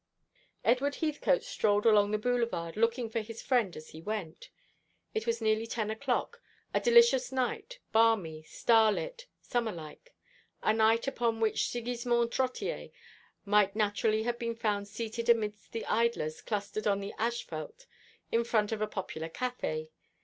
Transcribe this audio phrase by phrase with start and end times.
[0.65, 4.49] Edward Heathcote strolled along the Boulevard, looking for his friend as he went.
[5.13, 6.41] It was nearly ten o'clock,
[6.73, 10.11] a delicious night, balmy, starlit, summer like;
[10.63, 12.89] a night upon which Sigismond Trottier
[13.45, 17.85] might naturally have been found seated amidst the idlers clustered on the asphalte
[18.31, 19.89] in front of a popular café.